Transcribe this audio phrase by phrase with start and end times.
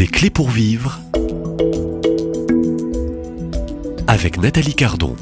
[0.00, 0.98] Des clés pour vivre
[4.06, 5.14] avec Nathalie Cardon.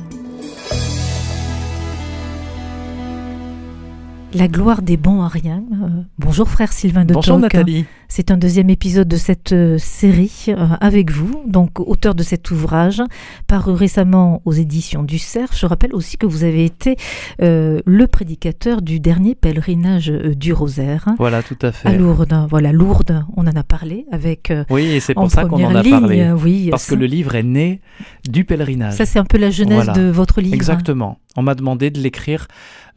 [4.34, 5.64] La gloire des bons à rien.
[5.72, 5.88] Euh,
[6.20, 7.40] bonjour frère Sylvain de Bonjour.
[7.40, 7.86] Nathalie.
[8.18, 12.50] C'est un deuxième épisode de cette euh, série euh, avec vous, donc auteur de cet
[12.50, 13.00] ouvrage,
[13.46, 15.50] paru récemment aux éditions du Cerf.
[15.54, 16.96] Je rappelle aussi que vous avez été
[17.42, 21.96] euh, le prédicateur du dernier pèlerinage euh, du Rosaire Voilà, tout à à fait.
[21.96, 22.34] Lourdes.
[22.50, 25.76] Voilà, Lourdes, on en a parlé avec euh, Oui, et c'est pour ça qu'on en
[25.76, 26.00] a ligne.
[26.00, 26.32] parlé.
[26.32, 27.80] Oui, Parce ça, que le livre est né
[28.28, 28.94] du pèlerinage.
[28.94, 29.92] ça c'est un peu la genèse Voilà.
[29.92, 30.54] de votre livre.
[30.56, 31.20] Exactement.
[31.38, 32.48] On m'a demandé de l'écrire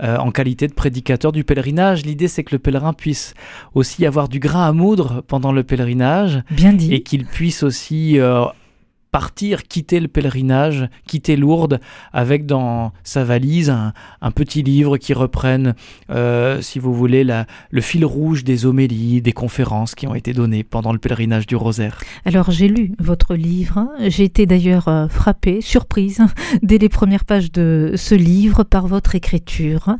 [0.01, 2.03] euh, en qualité de prédicateur du pèlerinage.
[2.07, 3.35] L'idée, c'est que le pèlerin puisse
[3.75, 6.91] aussi avoir du grain à moudre pendant le pèlerinage Bien dit.
[6.91, 8.45] et qu'il puisse aussi euh,
[9.11, 11.79] partir, quitter le pèlerinage, quitter Lourdes,
[12.13, 15.75] avec dans sa valise un, petit livre qui reprenne,
[16.09, 20.31] euh, si vous voulez, la- le fil rouge des homélies, des conférences qui ont été
[20.31, 21.99] données pendant le pèlerinage du Rosaire.
[22.23, 26.21] Alors j'ai lu votre livre, j'ai été d'ailleurs euh, frappée, surprise,
[26.63, 29.97] dès les premières pages de ce livre par votre écriture.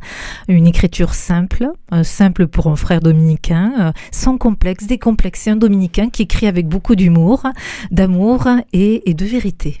[0.48, 6.22] Une écriture simple, euh, simple pour un frère dominicain, sans complexe, décomplexé, un dominicain qui
[6.22, 7.42] écrit avec beaucoup d'humour,
[7.90, 9.80] d'amour et, et de vérité.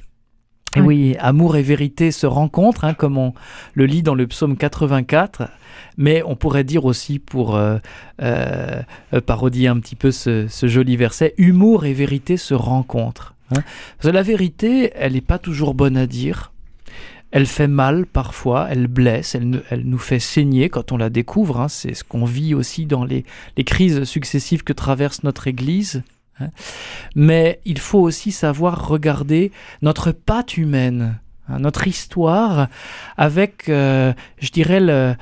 [0.74, 3.34] Et oui, amour et vérité se rencontrent, hein, comme on
[3.74, 5.48] le lit dans le psaume 84.
[5.98, 7.76] Mais on pourrait dire aussi, pour euh,
[8.22, 8.80] euh,
[9.26, 13.34] parodier un petit peu ce, ce joli verset, humour et vérité se rencontrent.
[13.50, 13.60] hein.
[13.98, 16.52] Parce que la vérité, elle n'est pas toujours bonne à dire.
[17.32, 21.10] Elle fait mal parfois, elle blesse, elle, nous- elle nous fait saigner quand on la
[21.10, 21.60] découvre.
[21.60, 21.68] hein.
[21.68, 23.24] C'est ce qu'on vit aussi dans les,
[23.58, 26.02] les crises successives que traverse notre Église.
[26.40, 26.48] Hein.
[27.14, 29.52] Mais il faut aussi savoir regarder
[29.82, 32.68] notre patte humaine, hein, notre histoire,
[33.16, 35.14] avec, euh, je dirais, le,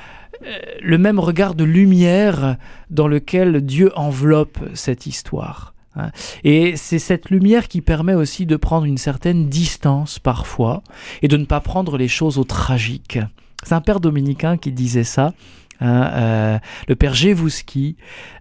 [0.47, 2.57] euh, le même regard de lumière
[2.89, 5.75] dans lequel Dieu enveloppe cette histoire.
[5.97, 6.11] hein.
[6.45, 10.83] Et c'est cette lumière qui permet aussi de prendre une certaine distance parfois
[11.21, 13.19] et de ne pas prendre les choses au tragique.
[13.63, 15.35] C'est un père dominicain qui disait ça.
[15.81, 16.59] Hein, euh,
[16.89, 17.97] le père Gévouski,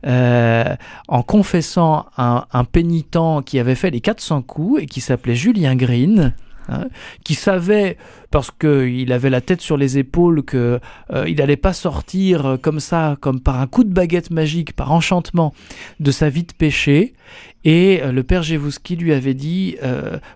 [0.06, 0.76] euh,
[1.08, 5.76] en confessant un, un pénitent qui avait fait les 400 coups et qui s'appelait Julien
[5.76, 6.34] Green,
[6.68, 6.88] hein,
[7.24, 7.98] qui savait,
[8.32, 10.80] parce qu'il avait la tête sur les épaules, que
[11.12, 14.92] euh, n'allait pas sortir euh, comme ça, comme par un coup de baguette magique, par
[14.92, 15.54] enchantement,
[16.00, 17.14] de sa vie de péché.
[17.66, 19.76] Et le père Gévouski lui avait dit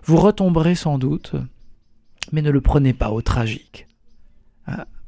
[0.04, 1.32] Vous retomberez sans doute,
[2.32, 3.86] mais ne le prenez pas au tragique.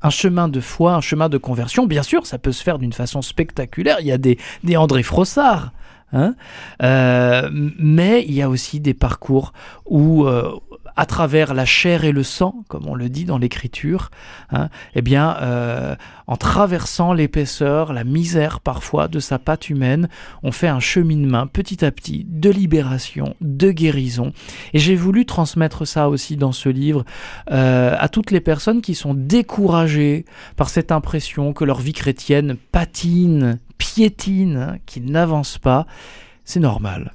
[0.02, 2.92] Un chemin de foi, un chemin de conversion, bien sûr, ça peut se faire d'une
[2.92, 3.96] façon spectaculaire.
[4.00, 5.72] Il y a des, des André Frossard,
[6.12, 6.34] hein,
[6.82, 9.52] euh, mais il y a aussi des parcours
[9.86, 10.52] où, euh,
[10.96, 14.10] à travers la chair et le sang, comme on le dit dans l'Écriture,
[14.50, 15.94] hein, eh bien, euh,
[16.26, 20.08] en traversant l'épaisseur, la misère parfois de sa patte humaine,
[20.42, 24.32] on fait un cheminement petit à petit de libération, de guérison.
[24.72, 27.04] Et j'ai voulu transmettre ça aussi dans ce livre
[27.50, 30.24] euh, à toutes les personnes qui sont découragées
[30.56, 35.86] par cette impression que leur vie chrétienne patine, piétine, hein, qu'ils n'avancent pas.
[36.44, 37.12] C'est normal.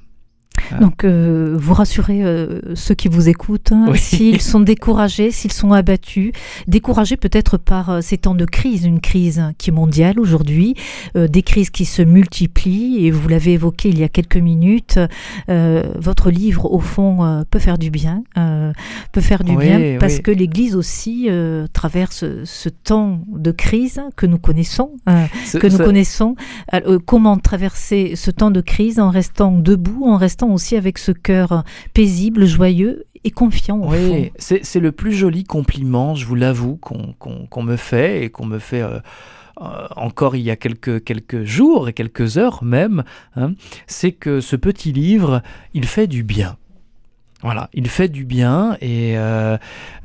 [0.80, 3.98] Donc, euh, vous rassurez euh, ceux qui vous écoutent, hein, Oui.
[3.98, 6.32] s'ils sont découragés, s'ils sont abattus,
[6.66, 10.74] découragés peut-être par euh, ces temps de crise, une crise qui est mondiale aujourd'hui,
[11.16, 14.98] euh, des crises qui se multiplient, et vous l'avez évoqué il y a quelques minutes,
[15.48, 18.72] euh, votre livre, au fond, euh, peut faire du bien, euh,
[19.12, 20.22] peut faire du Oui, bien, parce oui.
[20.22, 25.66] que l'Église aussi euh, traverse ce temps de crise que nous connaissons, euh, Ce- que
[25.66, 26.34] nous connaissons.
[26.74, 31.10] Euh, comment traverser ce temps de crise en restant debout, en restant aussi avec ce
[31.10, 33.90] cœur paisible, joyeux et confiant au.
[33.90, 38.60] Oui, c'est le plus joli compliment, je vous l'avoue, qu'on me fait et qu'on me
[38.60, 39.00] fait euh,
[39.60, 43.02] euh, encore il y a quelques, quelques jours et quelques heures même.
[43.34, 43.54] hein,
[43.88, 45.42] c'est que ce petit livre,
[45.74, 46.56] il fait du bien.
[47.42, 49.56] Voilà, il fait du bien et euh,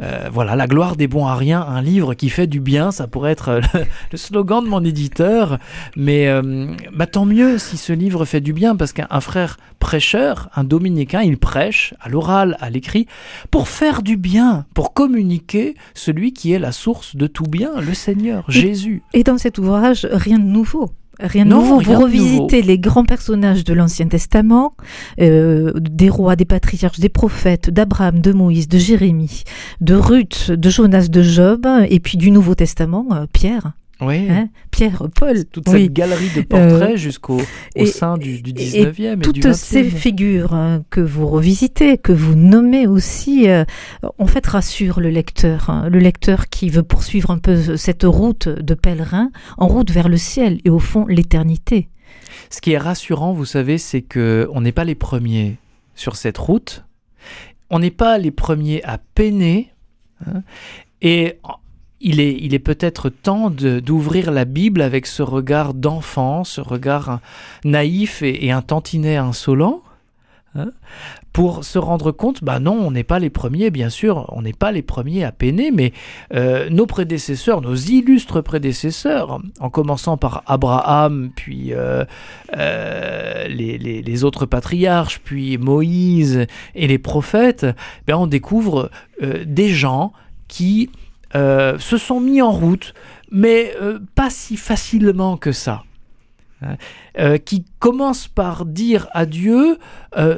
[0.01, 3.05] euh, voilà, la gloire des bons à rien, un livre qui fait du bien, ça
[3.07, 5.59] pourrait être le, le slogan de mon éditeur,
[5.95, 9.57] mais euh, bah, tant mieux si ce livre fait du bien parce qu'un un frère
[9.77, 13.05] prêcheur, un dominicain, il prêche à l'oral, à l'écrit,
[13.51, 17.93] pour faire du bien, pour communiquer celui qui est la source de tout bien, le
[17.93, 19.03] Seigneur, Et- Jésus.
[19.13, 20.89] Et dans cet ouvrage, rien de nouveau.
[21.19, 21.77] Rien de Non, nouveau.
[21.77, 24.75] rien Vous revisitez les grands personnages de l'Ancien Testament,
[25.19, 29.43] euh, des rois, des patriarches, des prophètes, d'Abraham, de Moïse, de Jérémie,
[29.81, 33.73] de Ruth, de Jonas, de Job, et puis du Nouveau Testament, euh, Pierre.
[33.99, 34.27] Oui.
[34.29, 35.45] Hein Pierre, Paul.
[35.45, 35.83] Toute oui.
[35.83, 37.43] cette galerie de portraits Euh, jusqu'au au
[37.75, 39.53] et- sein du, du et- 19e et, du toutes 20e.
[39.53, 43.63] ces figures hein, que vous revisitez, que vous nommez aussi, euh,
[44.19, 45.69] en fait rassurent le lecteur.
[45.71, 45.89] hein.
[45.89, 50.17] le lecteur qui veut poursuivre un peu cette route de pèlerin, en route vers le
[50.17, 51.89] ciel et au fond l'éternité.
[52.51, 55.57] Ce qui est rassurant, vous savez, c'est que on n'est pas les premiers
[55.95, 56.85] sur cette route.
[57.71, 59.73] On n'est pas les premiers à peiner.
[61.01, 61.39] et
[62.01, 67.19] il est, il est peut-être temps d'ouvrir la Bible avec ce regard d'enfant, ce regard
[67.65, 69.81] naïf et, un tantinet insolent,
[70.55, 70.69] hein,
[71.33, 74.53] pour se rendre compte, bah non, on n'est pas les premiers, bien sûr, on n'est
[74.53, 75.93] pas les premiers à peiner, mais
[76.33, 82.05] euh, nos prédécesseurs, nos illustres prédécesseurs, en commençant par Abraham, puis euh,
[82.57, 87.67] euh, les, les- autres patriarches, puis Moïse et les prophètes,
[88.07, 88.89] ben on découvre
[89.21, 90.11] des gens
[90.47, 90.89] qui
[91.35, 92.93] euh, se sont mis en route,
[93.31, 95.83] mais euh, pas si facilement que ça.
[96.61, 96.77] Hein,
[97.19, 99.77] euh, qui commencent par dire à Dieu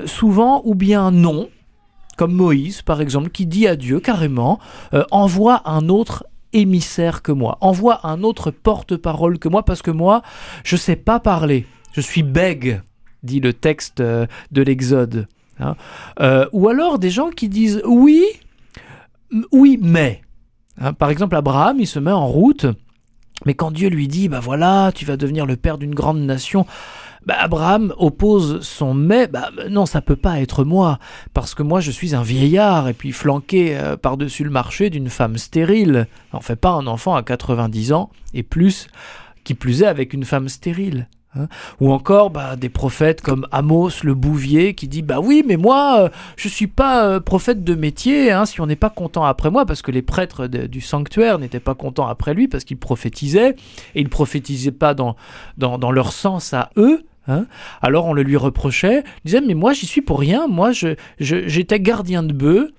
[0.05, 1.49] souvent ou bien non,
[2.17, 4.59] comme Moïse par exemple, qui dit à Dieu carrément
[5.11, 10.21] envoie un autre émissaire que moi, envoie un autre porte-parole que moi, parce que moi,
[10.65, 12.81] je sais pas parler, je suis bègue,
[13.23, 14.27] dit le texte de
[14.61, 15.27] l'Exode.
[15.61, 15.75] hein.
[16.51, 18.25] Ou alors des gens qui disent oui,
[19.51, 20.21] oui, mais.
[20.79, 22.65] Hein, par exemple, Abraham, il se met en route,
[23.45, 26.65] mais quand Dieu lui dit, bah voilà, tu vas devenir le père d'une grande nation,
[27.25, 30.99] bah Abraham oppose son mais, bah non, ça peut pas être moi,
[31.33, 35.09] parce que moi je suis un vieillard, et puis flanqué euh, par-dessus le marché d'une
[35.09, 36.07] femme stérile.
[36.33, 38.87] On fait pas un enfant à 90 ans, et plus,
[39.43, 41.07] qui plus est avec une femme stérile.
[41.35, 41.47] Hein.
[41.79, 46.01] Ou encore bah, des prophètes comme Amos le Bouvier qui dit bah oui mais moi
[46.01, 49.49] euh, je suis pas euh, prophète de métier hein, si on n'est pas content après
[49.51, 53.55] moi parce que les prêtres du sanctuaire n'étaient pas contents après lui parce qu'ils prophétisaient
[53.95, 55.15] et ils prophétisaient pas dans,
[55.57, 57.45] dans, dans leur sens à eux hein.
[57.81, 60.95] alors on le lui reprochait il disait mais moi j'y suis pour rien moi je,
[61.19, 62.71] je- j'étais gardien de bœufs.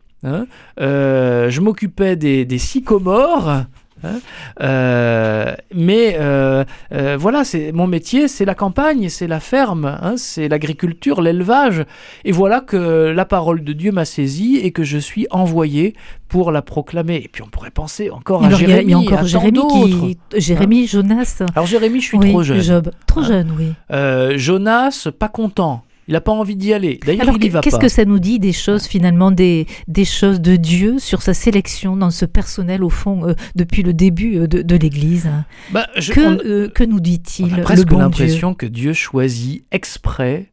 [0.79, 3.63] Euh, je m'occupais des sycomores
[4.05, 4.21] hein.
[4.63, 10.15] Euh, mais euh, euh, voilà, c'est mon métier, c'est la campagne, c'est la ferme, hein,
[10.17, 11.85] c'est l'agriculture, l'élevage.
[12.25, 15.95] Et voilà que la parole de Dieu m'a saisi et que je suis envoyé
[16.29, 17.23] pour la proclamer.
[17.25, 20.19] Et puis on pourrait penser encore à Alors, Jérémie, il y a, encore Jérémie qui.
[20.37, 21.43] Jérémie, Jonas.
[21.55, 22.61] Alors Jérémie, je suis oui, trop jeune.
[22.61, 22.91] Job.
[23.07, 23.25] Trop Hein.
[23.25, 24.39] jeune, oui.
[24.39, 25.85] Jonas, pas content.
[26.11, 26.99] Il n'a pas envie d'y aller.
[27.07, 30.05] D'ailleurs, Alors, il y va qu'est-ce que ça nous dit des choses, finalement, des, des
[30.05, 34.39] choses de Dieu sur sa sélection dans ce personnel, au fond, euh, depuis le début
[34.39, 35.31] euh, de, de l'Église?
[35.71, 38.67] Bah, je- que, on- euh, que nous on dit-il a le presque bon l'impression que
[38.67, 40.51] Dieu choisit exprès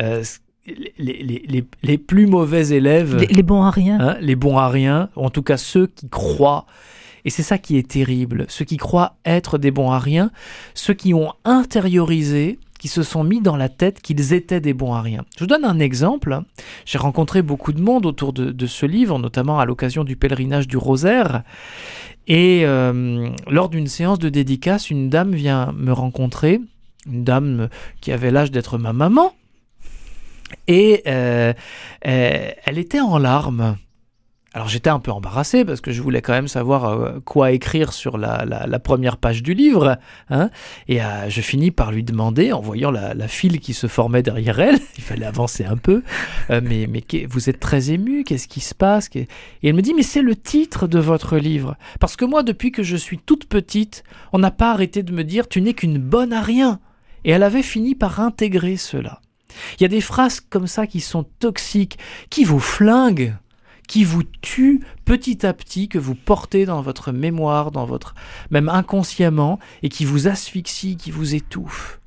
[0.00, 0.22] euh,
[0.66, 3.16] les, les- les- les plus mauvais élèves.
[3.16, 6.10] les, bons à rien hein, les bons à rien, ou en tout cas ceux qui
[6.10, 6.66] croient.
[7.24, 10.30] Et c'est ça qui est terrible, ceux qui croient être des bons à rien,
[10.74, 14.94] ceux qui ont intériorisé, qui se sont mis dans la tête qu'ils étaient des bons
[14.94, 15.24] à rien.
[15.36, 16.40] Je vous donne un exemple.
[16.86, 20.78] J'ai rencontré beaucoup de monde autour de, ce livre, notamment à l'occasion du pèlerinage du
[20.78, 21.42] rosaire.
[22.26, 26.62] Et euh, lors d'une séance de dédicace, une dame vient me rencontrer,
[27.06, 27.68] une dame
[28.00, 29.34] qui avait l'âge d'être ma maman.
[30.66, 31.52] Et euh,
[32.06, 33.76] euh, elle était en larmes.
[34.52, 37.92] Alors j'étais un peu embarrassé parce que je voulais quand même savoir euh, quoi écrire
[37.92, 39.96] sur la, première page du livre.
[40.28, 40.50] hein.
[40.88, 44.58] et euh, je finis par lui demander, en voyant la, file qui se formait derrière
[44.58, 46.02] elle, il fallait avancer un peu,
[46.50, 49.28] euh, mais, mais vous êtes très ému, qu'est-ce qui se passe Et
[49.62, 51.76] elle me dit, mais c'est le titre de votre livre.
[52.00, 55.22] Parce que moi, depuis que je suis toute petite, on n'a pas arrêté de me
[55.22, 56.80] dire, tu n'es qu'une bonne à rien.
[57.24, 59.20] Et elle avait fini par intégrer cela.
[59.78, 61.98] Il y a des phrases comme ça qui sont toxiques,
[62.30, 63.34] qui vous flinguent,
[63.90, 68.14] qui vous tuent petit à petit, que vous portez dans votre mémoire, dans votre
[68.50, 71.99] même inconsciemment, et qui vous asphyxient, qui vous étouffent.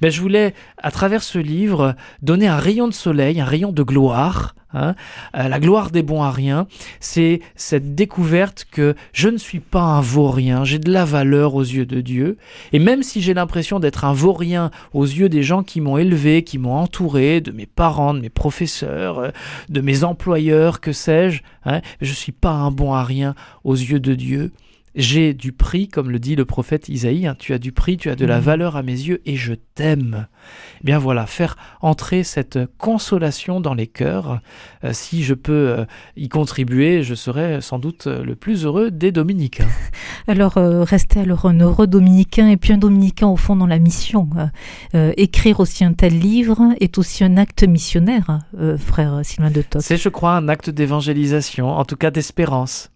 [0.00, 3.82] Mais je voulais, à travers ce livre, donner un rayon de soleil, un rayon de
[3.82, 4.54] gloire.
[4.72, 4.94] hein.
[5.36, 6.66] Euh, la gloire des bons à rien,
[7.00, 11.62] c'est cette découverte que je ne suis pas un vaurien, j'ai de la valeur aux
[11.62, 12.36] yeux de Dieu.
[12.72, 16.42] Et même si j'ai l'impression d'être un vaurien aux yeux des gens qui m'ont élevé,
[16.42, 19.30] qui m'ont entouré, de mes parents, de mes professeurs, euh,
[19.68, 24.00] de mes employeurs, que sais-je, hein, je suis pas un bon à rien aux yeux
[24.00, 24.52] de Dieu.
[24.96, 28.10] J'ai du prix, comme le dit le prophète Isaïe, hein, tu as du prix, tu
[28.10, 28.44] as de la Mhm.
[28.44, 30.28] valeur à mes yeux et je t'aime.
[30.80, 34.40] Eh bien voilà, faire entrer cette consolation dans les cœurs,
[34.84, 35.84] euh, si je peux euh,
[36.16, 39.66] y contribuer, je serai sans doute euh, le plus heureux des dominicains.
[40.28, 43.78] Alors, euh, rester alors un heureux dominicain et puis un dominicain au fond dans la
[43.78, 44.28] mission.
[44.94, 48.38] Écrire aussi un tel livre est aussi un acte missionnaire,
[48.78, 49.82] frère Sylvain de Toth.
[49.82, 52.90] C'est, je crois, un acte d'évangélisation, en tout cas d'espérance.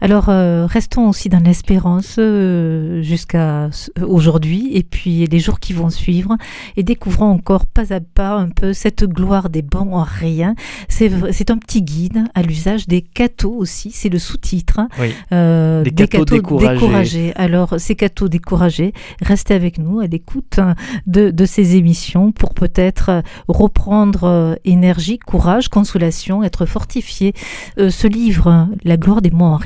[0.00, 3.70] Alors, euh, restons aussi dans l'espérance euh, jusqu'à
[4.06, 6.36] aujourd'hui et puis les jours qui vont suivre
[6.76, 10.54] et découvrons encore pas à pas un peu cette gloire des bons en rien.
[10.88, 14.80] C'est un petit guide à l'usage des cathos aussi, c'est le sous-titre.
[15.00, 15.14] Oui.
[15.32, 17.32] Euh, Des cathos découragés.
[17.36, 18.92] Alors, ces cathos découragés,
[19.22, 20.74] restez avec nous à l'écoute hein,
[21.06, 27.34] de, de ces émissions pour peut-être reprendre énergie, courage, consolation, être fortifié.
[27.76, 29.56] Ce livre, La gloire des mots en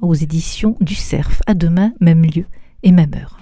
[0.00, 1.42] aux éditions du Cerf.
[1.46, 2.44] À demain, même lieu
[2.82, 3.38] et même heure.